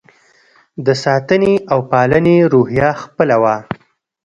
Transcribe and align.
د 0.85 0.87
ساتنې 1.03 1.53
او 1.71 1.79
پالنې 1.91 2.37
روحیه 2.53 2.89
خپله 3.03 3.35
وه. 3.41 3.55